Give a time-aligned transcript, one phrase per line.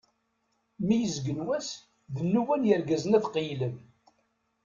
[0.85, 1.69] Mi yezgen wass,
[2.15, 3.75] d nnuba n yirgazen ad qegglen.